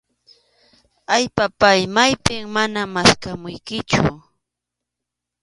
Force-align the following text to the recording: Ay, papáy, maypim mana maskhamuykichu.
Ay, 1.15 1.25
papáy, 1.37 1.81
maypim 1.95 2.43
mana 2.55 2.81
maskhamuykichu. 2.93 4.05